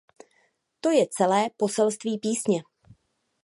[0.81, 2.63] To je celé poselství písně.